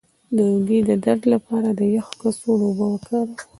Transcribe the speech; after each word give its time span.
د 0.35 0.37
اوږې 0.51 0.79
د 0.89 0.91
درد 1.05 1.23
لپاره 1.33 1.69
د 1.79 1.81
یخ 1.95 2.07
کڅوړه 2.19 2.67
وکاروئ 2.79 3.35